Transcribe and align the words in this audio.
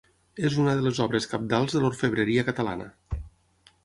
És 0.47 0.55
una 0.61 0.71
de 0.77 0.85
les 0.85 1.01
obres 1.05 1.29
cabdals 1.33 1.75
de 1.77 1.81
l'orfebreria 1.83 2.47
catalana. 2.47 2.89